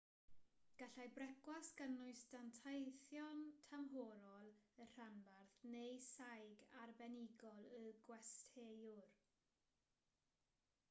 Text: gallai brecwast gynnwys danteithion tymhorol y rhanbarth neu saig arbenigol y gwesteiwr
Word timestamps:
gallai 0.77 1.03
brecwast 1.15 1.73
gynnwys 1.79 2.21
danteithion 2.29 3.43
tymhorol 3.73 4.49
y 4.85 4.87
rhanbarth 4.93 5.59
neu 5.73 5.99
saig 6.07 6.65
arbenigol 6.85 7.69
y 7.81 7.83
gwesteiwr 8.07 9.05